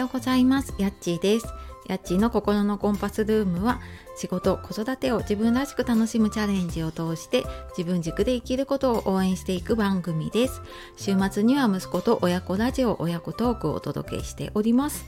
[0.00, 0.74] ようございます。
[0.78, 1.46] やっちーです。
[1.86, 3.80] やっちーの心のコンパスルームは
[4.16, 7.44] 仕事子育てを自分らしく楽しむチャレンジを通して
[7.76, 10.62] 自分軸で生きることを応援していく番組です。
[10.96, 15.04] 週末には息子と親子ラジオ親子トークをお届けしております。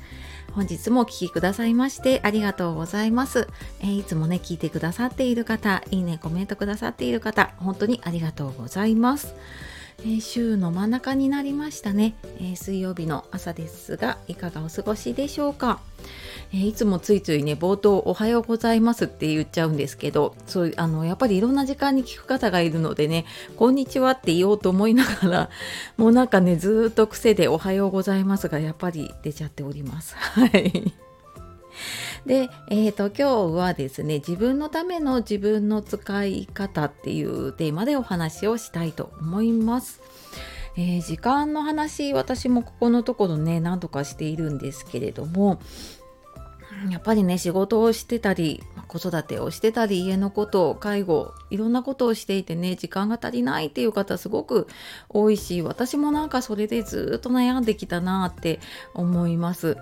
[0.52, 3.48] 本日もお聴きくださいましてありがとうございます、
[3.80, 9.34] えー、いつもね聞いてくださっている方いいねコメントくださっている方本当にありがとうございます。
[10.04, 15.80] え、週の真ん中になりましたね、え、水曜日の朝ですがいかがお過ごしでしょうか、
[16.52, 23.24] え、いつもついついね冒頭おはようございますって言っちゃうんですけどそうあのやっぱりいろんな時間に聞く方がいるのでね
[23.56, 25.50] こんにちはって言おうと思いながら
[25.96, 30.14] もうなんかねずっと癖でおはようございますがやっぱり出ちゃっております。
[30.16, 30.92] はい。
[32.26, 40.00] で、えーと、今日はですね自分のための自分の使い方っていうテーマでお話をしたいと思います。
[40.76, 45.60] えー、時間の話私もここのところね何とかしているんですけれども
[46.90, 54.66] やっぱりね仕事をしてたり子育てをしてたり家のこと介護いろんなことをしていてね時間が足りないっていう方すごく
[55.08, 58.58] 多いし私もなんかそれでずっと悩んできたなって
[58.94, 59.76] 思います。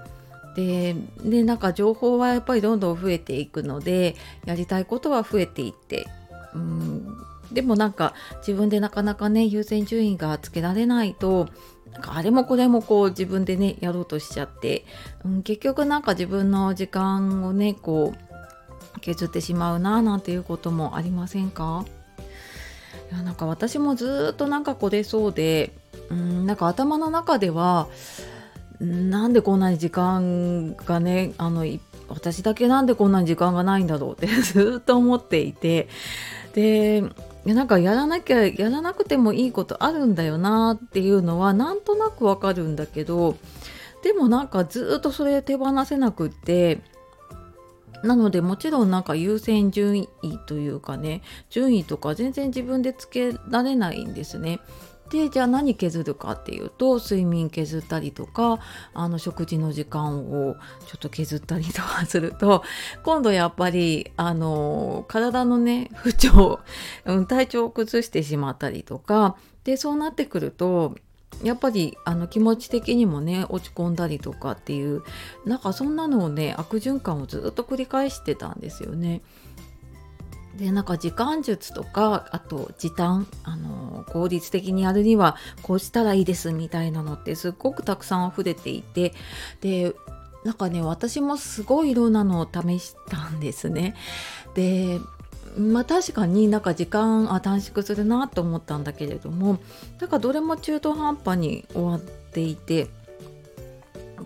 [0.57, 6.07] ででなんか情報はやっぱりどんどん増えていくのでやりたいことは増えていって
[6.55, 7.17] うん
[7.53, 11.49] でもなんか自分でなかなかね優先順位がつけられないと
[11.93, 14.85] なんかあれもこれもこう自分でねやろうとしちゃって、
[15.25, 18.15] うん、結局なんか自分の時間をねこ
[18.97, 21.85] う削ってしまうななんていうこともありませんか？
[23.13, 25.73] いやなんか私もずっとなんかこれそうで
[26.11, 27.89] うんなんか頭の中では
[28.81, 31.67] なんでこんなに時間がねあの
[32.09, 35.89] 私だけなんでこんなに時間がないんだろうって ずっと思っていて
[36.55, 37.05] で
[37.45, 43.37] なんかやらなきゃやらなくてもいいことあるんだよなっていうのはなんとなくわかるんだけど
[44.03, 46.81] でもなんかずっとそれ手放せなくって
[48.03, 50.09] なのでもちろんなんか優先順位
[50.47, 54.61] というかね順位とか全然自分でつけられないんですね。
[55.11, 58.61] でじゃあ何削るかっていうと睡眠削ったりとか
[58.95, 60.55] あの食事の時間を
[60.87, 62.63] ちょっと削ったりとかすると
[63.03, 66.61] 今度やっぱりあの体のね不調、
[67.29, 70.95] 体調を崩してしまったりとかでそうなってくると
[71.43, 75.03] やっぱりあの気持ち的にもね落ち込んだりとかっていう
[75.45, 79.23] なんかそんなのをね悪循環をずっと繰り返してたんですよね。
[80.57, 89.15] でなんか時間術とかあと時短あの効率的にやるにはこうしたらいいですみたいなのってすっごくたくさん溢れていて
[89.61, 89.95] で
[90.45, 93.95] なんかね私もすごいいろんなのを試したんですね。
[94.55, 94.99] で
[95.59, 99.59] まあ確かになんか時間あ短縮するなと思ったんだけれども
[100.01, 102.89] なんかどれも中途半端に終わっていて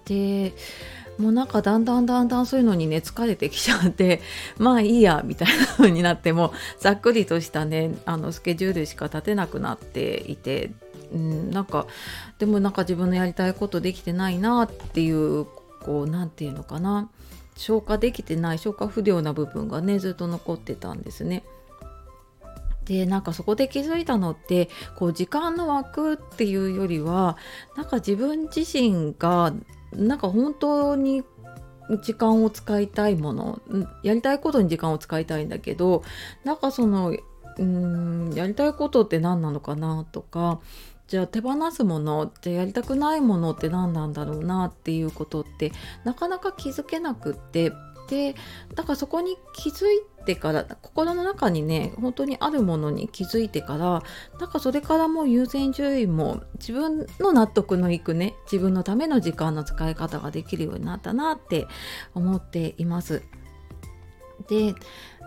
[0.04, 0.52] で
[1.18, 4.20] もうなんかだんだんだんだんそういうのにね疲れてきちゃって
[4.58, 10.72] まあいいやみたいな風になってもざっくりとしたねあのスケジュールしか立てなくなっていて、
[11.12, 11.86] うん、なんか
[12.38, 15.46] でもなんか自分のやりたいことできてないなっていう
[15.80, 17.08] こう何て言うのかな
[17.56, 21.44] 消化できてない消化不良な部分がねずっと残ってたんですね。
[22.84, 27.38] でなんかそこで気づいたのってこう時間の枠っていうよりは
[27.76, 29.54] なんか自分自身が
[29.94, 31.24] なんか本当に
[32.02, 33.60] 時間を使いたいもの
[34.02, 36.02] やりたいことに時間を使いたいんだけど
[36.44, 37.14] なんかその
[37.58, 40.60] うんやりたいことって何なのかなとか
[41.06, 45.72] じゃあ手放すものじゃあやりたくないものって何なんだろうなっていうことって
[46.04, 47.72] なかなか気づけなくって
[48.08, 48.34] で
[48.74, 54.02] だからそこに気づいてから心の中にね本当にあるものに気づいてから
[54.38, 61.66] なんかそれからもう優先順位も自分の納得のいくね自分のための時間の使い方ができるようになったなって
[62.14, 63.22] 思っています。
[64.48, 64.74] で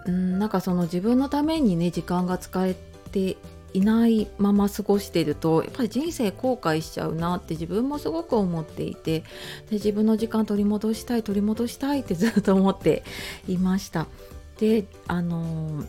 [0.06, 2.76] うんなんかその自分のためにね時間が使え
[3.12, 3.38] て
[3.74, 9.26] いないまま過ごしてるとやっぱり人生後悔しちゃうなって自分もすごく思っていてで
[9.74, 13.04] 自分の時間取り戻したい取り戻したいって ずっと思って
[13.48, 14.08] いました。
[14.60, 15.84] であの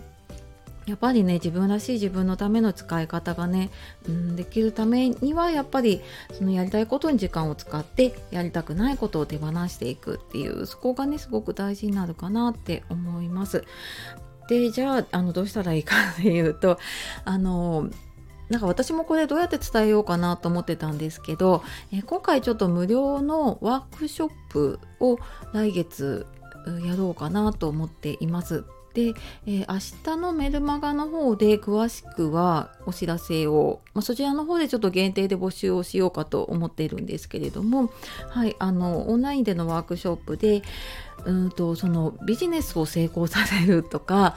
[0.86, 3.70] やっぱりね自分らしい自分のための使い方がね、
[4.08, 6.00] うん、できるためにはやっぱり
[6.32, 13.64] そのやりたいことに時間を使ってやりたくないことを手放していくっていうそこがねすごく大事になるかなって思います。
[14.48, 16.78] でじゃああのどうしたらいいかっていうと
[17.24, 17.88] あの
[18.48, 21.62] なんか私もこれどうやって伝えようかなと思ってたんですけど、
[21.92, 25.18] え今回ちょっと無料のワークショップを
[25.52, 26.26] 来月
[26.86, 28.64] やろうかなと思っています。
[28.98, 29.14] で、
[29.46, 37.92] えー、明日のメルマガの方で詳しくはお知らせを、まあ、そちらの方でちょっと限定で募集をしようかと思っているんですけれども、
[38.28, 40.62] はい、あのオンラインでのワークショップで
[41.24, 44.34] うんとそのビジネスを成功させるとか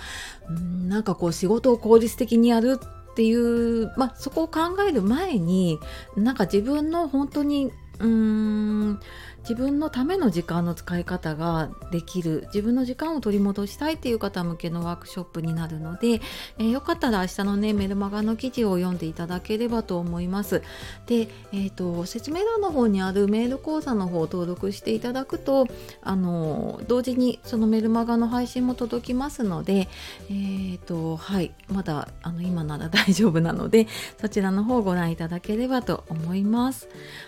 [0.51, 5.79] んなんかこう仕事を効率的にやるっていう、まあ、そこを考える前に
[6.15, 8.99] なんか自分の本当にうーん
[9.41, 16.21] 自分のための時間の使い方ができる自分の時間を取り戻したいっていう方向けのワークショップになるので、
[16.57, 20.61] えー、よかったら明日のねメルマガの記事を読んでいただければと思います。
[21.07, 25.67] で、えーと、説明欄の方にあるメール講座の方を登録していただくと
[26.01, 29.87] あの同時にそのメルマガの配信も届きますので、
[30.29, 33.87] えーとはい、まだあの今なら 大丈夫なので
[34.19, 36.87] そちらの方をご覧いただければと思います。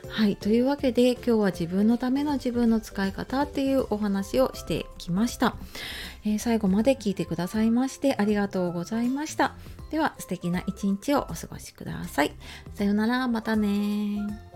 [0.10, 5.56] はい、というわけで今日は自分のための自分の使い方っていうお話をしてきました、
[6.26, 9.56] えー、最後まで聞いてくださいましてありがとうございました。
[9.90, 12.34] では素敵な一日をお過ごしください。
[12.76, 13.28] さようなら。
[13.30, 14.53] またね